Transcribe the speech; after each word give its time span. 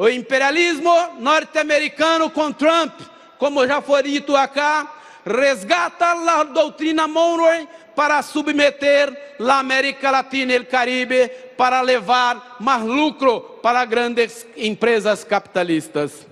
O 0.00 0.08
imperialismo 0.08 0.94
norte-americano 1.18 2.30
com 2.30 2.52
Trump, 2.52 2.92
como 3.36 3.66
já 3.66 3.82
foi 3.82 4.04
dito 4.04 4.36
acá, 4.36 4.94
resgata 5.26 6.06
a 6.06 6.44
doutrina 6.44 7.08
Monroe 7.08 7.68
para 7.96 8.22
submeter 8.22 9.34
a 9.40 9.58
América 9.58 10.12
Latina 10.12 10.52
e 10.52 10.58
o 10.60 10.66
Caribe 10.66 11.28
para 11.56 11.80
levar 11.80 12.58
mais 12.60 12.84
lucro 12.84 13.40
para 13.60 13.84
grandes 13.84 14.46
empresas 14.56 15.24
capitalistas. 15.24 16.24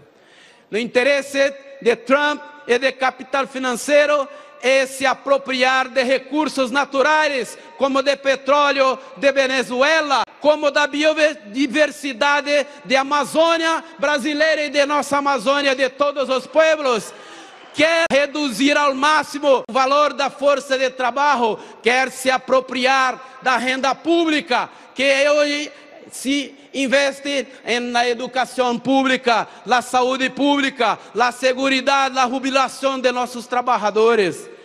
O 0.71 0.77
interesse 0.77 1.53
de 1.83 1.96
Trump 1.96 2.41
e 2.69 2.79
de 2.79 2.93
capital 2.93 3.48
financeiro 3.48 4.29
é 4.62 4.87
se 4.87 5.05
apropriar 5.05 5.89
de 5.89 6.05
recursos 6.05 6.71
naturais, 6.71 7.59
como 7.77 8.01
de 8.01 8.17
petróleo 8.17 8.96
de 9.17 9.33
Venezuela, 9.33 10.23
como 10.41 10.71
da 10.71 10.87
biodiversidade 10.87 12.66
de 12.84 12.96
Amazônia 12.96 13.82
brasileira 13.98 14.64
e 14.64 14.70
de 14.70 14.84
nossa 14.87 15.19
Amazônia, 15.19 15.74
de 15.74 15.88
todos 15.88 16.28
os 16.28 16.47
pueblos. 16.47 17.12
Quer 17.74 18.06
reduzir 18.11 18.77
ao 18.77 18.95
máximo 18.95 19.62
o 19.69 19.73
valor 19.73 20.14
da 20.14 20.30
força 20.30 20.78
de 20.78 20.88
trabalho, 20.88 21.59
quer 21.83 22.11
se 22.11 22.30
apropriar 22.30 23.38
da 23.42 23.59
renda 23.59 23.95
pública, 23.95 24.70
que 24.95 25.28
hoje 25.28 25.70
se 26.11 26.55
investe 26.73 27.47
na 27.83 28.09
educação 28.09 28.78
pública, 28.78 29.47
na 29.66 29.83
saúde 29.83 30.30
pública, 30.30 30.98
na 31.14 31.33
segurança, 31.33 32.09
na 32.11 32.28
jubilação 32.28 32.98
de 32.98 33.12
nossos 33.12 33.47
trabalhadores. 33.47 34.55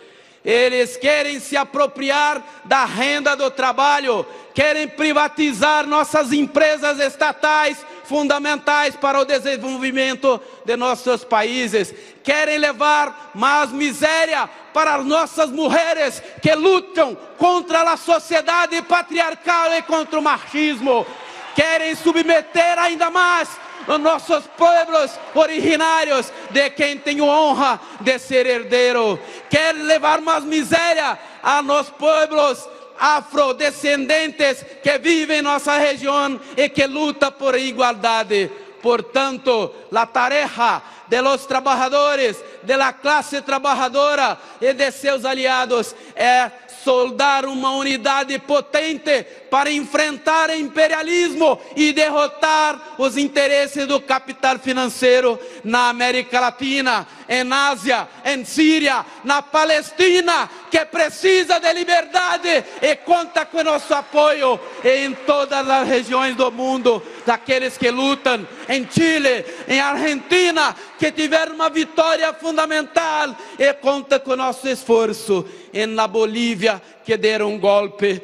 Eles 0.44 0.96
querem 0.96 1.38
se 1.38 1.56
apropriar 1.56 2.42
da 2.64 2.84
renda 2.84 3.36
do 3.36 3.48
trabalho, 3.50 4.26
querem 4.52 4.88
privatizar 4.88 5.86
nossas 5.86 6.32
empresas 6.32 6.98
estatais 6.98 7.78
fundamentais 8.04 8.96
para 8.96 9.20
o 9.20 9.24
desenvolvimento 9.24 10.40
de 10.64 10.76
nossos 10.76 11.24
países, 11.24 11.94
querem 12.24 12.58
levar 12.58 13.30
mais 13.34 13.70
miséria 13.70 14.50
para 14.74 14.98
nossas 14.98 15.50
mulheres 15.50 16.20
que 16.42 16.52
lutam 16.54 17.16
contra 17.38 17.82
a 17.92 17.96
sociedade 17.96 18.82
patriarcal 18.82 19.72
e 19.74 19.82
contra 19.82 20.18
o 20.18 20.22
machismo, 20.22 21.06
querem 21.54 21.94
submeter 21.94 22.78
ainda 22.78 23.10
mais 23.10 23.48
os 23.86 23.98
nossos 23.98 24.46
povos 24.56 25.18
originários, 25.34 26.32
de 26.50 26.70
quem 26.70 26.98
tenho 26.98 27.24
honra 27.24 27.80
de 28.00 28.18
ser 28.18 28.46
herdeiro. 28.46 29.18
Quer 29.52 29.74
levar 29.74 30.22
mais 30.22 30.44
miséria 30.44 31.18
a 31.42 31.60
nós 31.60 31.90
povos 31.90 32.66
afrodescendentes 32.98 34.64
que 34.82 34.96
vivem 34.96 35.40
em 35.40 35.42
nossa 35.42 35.76
região 35.76 36.40
e 36.56 36.70
que 36.70 36.86
lutam 36.86 37.30
por 37.32 37.54
igualdade. 37.58 38.50
Portanto, 38.80 39.70
a 39.94 40.06
tarefa 40.06 40.82
de 41.06 41.20
los 41.20 41.44
trabajadores, 41.44 42.42
de 42.62 42.76
la 42.78 42.94
classe 42.94 43.42
trabalhadora 43.42 44.38
e 44.58 44.72
de 44.72 44.90
seus 44.90 45.26
aliados 45.26 45.94
é 46.16 46.50
soldar 46.82 47.44
uma 47.44 47.72
unidade 47.72 48.38
potente 48.38 49.22
para 49.50 49.70
enfrentar 49.70 50.50
o 50.50 50.54
imperialismo 50.54 51.60
e 51.76 51.92
derrotar 51.92 52.94
os 52.98 53.16
interesses 53.16 53.86
do 53.86 54.00
capital 54.00 54.58
financeiro 54.58 55.38
na 55.62 55.90
América 55.90 56.40
Latina, 56.40 57.06
em 57.28 57.50
Ásia, 57.52 58.08
em 58.24 58.44
Síria, 58.44 59.04
na 59.24 59.42
Palestina, 59.42 60.48
que 60.70 60.84
precisa 60.84 61.58
de 61.58 61.72
liberdade. 61.72 62.64
E 62.80 62.96
conta 62.96 63.44
com 63.44 63.62
nosso 63.62 63.94
apoio 63.94 64.58
em 64.84 65.12
todas 65.14 65.68
as 65.68 65.88
regiões 65.88 66.36
do 66.36 66.50
mundo, 66.50 67.02
daqueles 67.24 67.76
que 67.76 67.90
lutam 67.90 68.46
em 68.68 68.88
Chile, 68.90 69.44
em 69.68 69.80
Argentina, 69.80 70.74
que 70.98 71.10
tiveram 71.12 71.54
uma 71.54 71.70
vitória 71.70 72.32
fundamental. 72.34 73.36
E 73.58 73.72
conta 73.74 74.18
com 74.18 74.36
nosso 74.36 74.68
esforço. 74.68 75.44
Em 75.74 75.94
la 75.94 76.06
Bolívia, 76.06 76.82
que 77.04 77.16
deram 77.16 77.48
um 77.48 77.58
golpe 77.58 78.20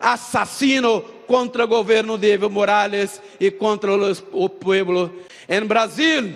assassino 0.00 1.02
contra 1.26 1.64
o 1.64 1.68
governo 1.68 2.18
de 2.18 2.32
Evo 2.32 2.50
Morales 2.50 3.22
e 3.38 3.50
contra 3.50 3.90
o 4.32 4.48
povo. 4.48 5.12
Em 5.48 5.64
Brasil, 5.64 6.34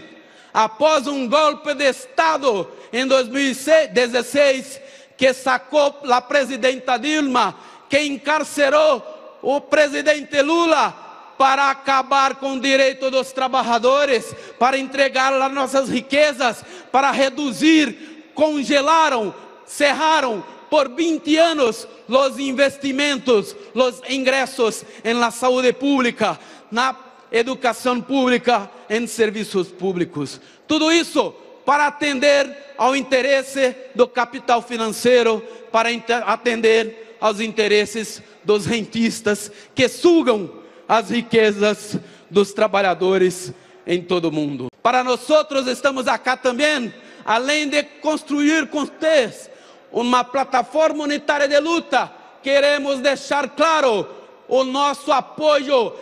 após 0.57 1.07
um 1.07 1.29
golpe 1.29 1.75
de 1.75 1.85
Estado 1.91 2.67
em 2.91 3.07
2016, 3.07 4.81
que 5.15 5.35
sacou 5.35 5.95
a 6.11 6.19
presidenta 6.23 6.97
Dilma, 6.97 7.55
que 7.91 8.01
encarcerou 8.01 9.05
o 9.43 9.61
presidente 9.61 10.41
Lula 10.41 11.35
para 11.37 11.69
acabar 11.69 12.37
com 12.37 12.55
o 12.55 12.61
direito 12.61 13.11
dos 13.11 13.33
trabalhadores, 13.33 14.35
para 14.59 14.79
entregar 14.79 15.31
as 15.35 15.53
nossas 15.53 15.91
riquezas, 15.91 16.65
para 16.91 17.11
reduzir, 17.11 18.31
congelaram, 18.35 19.35
cerraram 19.67 20.43
por 20.71 20.89
20 20.89 21.37
anos 21.37 21.87
os 22.09 22.39
investimentos, 22.39 23.55
os 23.75 24.01
ingressos 24.09 24.87
em 25.05 25.13
la 25.13 25.31
saúde 25.31 25.75
pública, 25.75 26.41
na 26.71 26.95
educação 27.31 28.01
pública, 28.01 28.71
em 28.89 29.07
serviços 29.07 29.69
públicos. 29.69 30.41
Tudo 30.67 30.91
isso 30.93 31.33
para 31.65 31.87
atender 31.89 32.75
ao 32.79 32.95
interesse 32.95 33.75
do 33.95 34.07
capital 34.07 34.63
financeiro, 34.63 35.43
para 35.73 35.89
atender 36.27 37.17
aos 37.21 37.41
interesses 37.41 38.23
dos 38.45 38.67
rentistas 38.67 39.51
que 39.75 39.89
sugam 39.89 40.51
as 40.89 41.11
riquezas 41.11 41.99
dos 42.31 42.53
trabalhadores 42.53 43.53
em 43.87 44.01
todo 44.03 44.27
o 44.27 44.33
mundo. 44.33 44.69
Para 44.83 45.03
nós 45.03 45.29
outros 45.29 45.67
estamos 45.67 46.07
acá 46.07 46.37
também, 46.37 46.95
além 47.25 47.69
de 47.69 47.83
construir 47.83 48.69
com 48.69 48.87
vocês 48.87 49.51
uma 49.91 50.23
plataforma 50.23 51.05
unitária 51.05 51.49
de 51.49 51.59
luta, 51.59 52.13
queremos 52.43 53.01
deixar 53.01 53.49
claro 53.51 54.07
o 54.49 54.65
nosso 54.65 55.13
apoio 55.13 55.93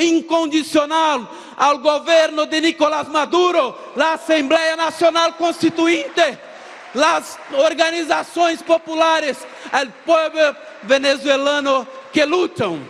incondicional 0.00 1.28
ao 1.56 1.78
governo 1.78 2.46
de 2.46 2.60
Nicolás 2.60 3.08
Maduro, 3.08 3.74
a 3.96 4.14
Assembleia 4.14 4.76
Nacional 4.76 5.32
Constituinte, 5.34 6.38
as 6.94 7.38
organizações 7.52 8.62
populares, 8.62 9.38
o 9.38 10.04
povo 10.04 10.56
venezuelano 10.82 11.86
que 12.12 12.24
lutam. 12.24 12.80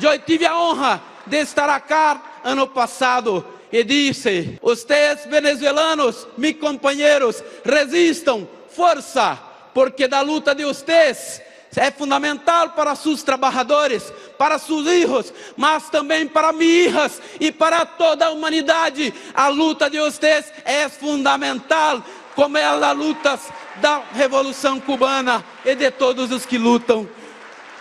Eu 0.00 0.18
tive 0.20 0.46
a 0.46 0.56
honra 0.58 1.02
de 1.26 1.38
estar 1.38 1.68
aqui 1.68 2.20
ano 2.44 2.66
passado 2.66 3.44
e 3.70 3.84
disse: 3.84 4.58
Vocês 4.62 5.26
venezuelanos, 5.26 6.26
meus 6.36 6.56
companheiros, 6.56 7.42
resistam 7.64 8.48
força, 8.70 9.38
porque 9.74 10.08
da 10.08 10.22
luta 10.22 10.54
de 10.54 10.64
vocês 10.64 11.42
é 11.76 11.90
fundamental 11.90 12.70
para 12.70 12.94
seus 12.94 13.22
trabalhadores, 13.22 14.12
para 14.36 14.58
seus 14.58 14.86
filhos, 14.86 15.32
mas 15.56 15.88
também 15.88 16.26
para 16.26 16.52
minhas 16.52 17.20
e 17.40 17.50
para 17.50 17.86
toda 17.86 18.26
a 18.26 18.30
humanidade. 18.30 19.12
A 19.34 19.48
luta 19.48 19.88
de 19.88 19.98
vocês 19.98 20.52
é 20.64 20.88
fundamental, 20.88 22.02
como 22.34 22.58
é 22.58 22.64
a 22.64 22.92
luta 22.92 23.38
da 23.80 24.02
Revolução 24.12 24.80
Cubana 24.80 25.44
e 25.64 25.74
de 25.74 25.90
todos 25.90 26.30
os 26.30 26.44
que 26.44 26.58
lutam 26.58 27.08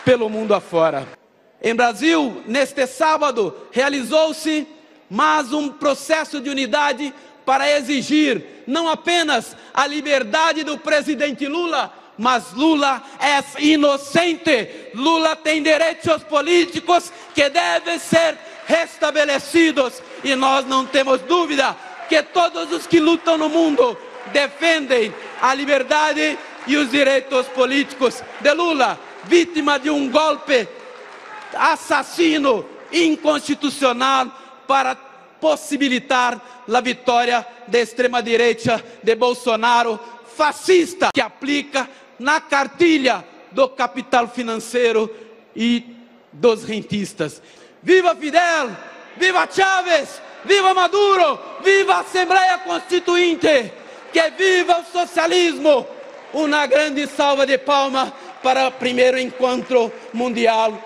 pelo 0.05 0.29
mundo 0.29 0.53
afora. 0.53 1.07
Em 1.61 1.75
Brasil, 1.75 2.41
neste 2.47 2.87
sábado, 2.87 3.55
realizou-se 3.71 4.67
mais 5.09 5.51
um 5.51 5.69
processo 5.69 6.39
de 6.39 6.49
unidade 6.49 7.13
para 7.45 7.69
exigir 7.69 8.63
não 8.65 8.87
apenas 8.87 9.55
a 9.73 9.85
liberdade 9.85 10.63
do 10.63 10.77
presidente 10.77 11.47
Lula, 11.47 11.93
mas 12.21 12.53
Lula 12.53 13.01
é 13.19 13.43
inocente. 13.63 14.69
Lula 14.93 15.35
tem 15.35 15.63
direitos 15.63 16.23
políticos 16.23 17.11
que 17.33 17.49
devem 17.49 17.97
ser 17.97 18.37
restabelecidos 18.67 20.03
e 20.23 20.35
nós 20.35 20.63
não 20.67 20.85
temos 20.85 21.19
dúvida 21.21 21.75
que 22.07 22.21
todos 22.21 22.71
os 22.71 22.85
que 22.85 22.99
lutam 22.99 23.39
no 23.39 23.49
mundo 23.49 23.97
defendem 24.31 25.11
a 25.41 25.51
liberdade 25.55 26.37
e 26.67 26.77
os 26.77 26.91
direitos 26.91 27.47
políticos 27.47 28.23
de 28.39 28.53
Lula, 28.53 28.99
vítima 29.23 29.79
de 29.79 29.89
um 29.89 30.07
golpe 30.07 30.67
assassino, 31.55 32.63
inconstitucional 32.93 34.27
para 34.67 34.95
possibilitar 35.39 36.39
a 36.71 36.81
vitória 36.81 37.45
da 37.67 37.79
extrema-direita 37.79 38.83
de 39.01 39.15
Bolsonaro, 39.15 39.99
fascista, 40.35 41.09
que 41.13 41.21
aplica 41.21 41.89
na 42.21 42.39
cartilha 42.39 43.25
do 43.51 43.67
capital 43.67 44.27
financeiro 44.27 45.13
e 45.55 45.83
dos 46.31 46.63
rentistas. 46.63 47.41
Viva 47.81 48.15
Fidel! 48.15 48.69
Viva 49.17 49.47
Chávez! 49.51 50.21
Viva 50.45 50.73
Maduro! 50.73 51.39
Viva 51.63 51.95
a 51.95 51.99
Assembleia 52.01 52.59
Constituinte! 52.59 53.73
Que 54.13 54.29
viva 54.31 54.79
o 54.79 54.85
socialismo! 54.85 55.85
Uma 56.33 56.65
grande 56.65 57.07
salva 57.07 57.45
de 57.45 57.57
palmas 57.57 58.13
para 58.41 58.67
o 58.67 58.71
primeiro 58.71 59.19
encontro 59.19 59.91
mundial 60.13 60.77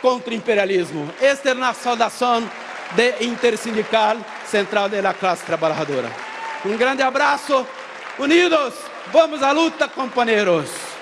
contra 0.00 0.30
o 0.30 0.36
imperialismo. 0.36 1.10
Esta 1.20 1.50
é 1.50 1.62
a 1.62 1.72
saudação 1.72 2.48
de 2.94 3.24
Intersindical 3.24 4.18
Central 4.46 4.88
de 4.88 5.00
la 5.00 5.14
Classe 5.14 5.44
Trabajadora. 5.44 6.10
Um 6.64 6.76
grande 6.76 7.02
abraço, 7.02 7.66
unidos, 8.18 8.74
vamos 9.12 9.42
à 9.42 9.52
luta, 9.52 9.88
companheiros. 9.88 10.93